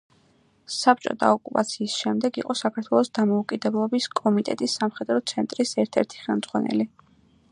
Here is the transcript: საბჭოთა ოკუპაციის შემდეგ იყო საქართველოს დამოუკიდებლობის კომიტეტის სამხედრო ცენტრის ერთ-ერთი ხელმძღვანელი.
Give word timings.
საბჭოთა 0.75 1.27
ოკუპაციის 1.33 1.97
შემდეგ 2.05 2.39
იყო 2.43 2.55
საქართველოს 2.61 3.13
დამოუკიდებლობის 3.19 4.09
კომიტეტის 4.21 4.77
სამხედრო 4.81 5.21
ცენტრის 5.33 5.77
ერთ-ერთი 5.85 6.25
ხელმძღვანელი. 6.27 6.91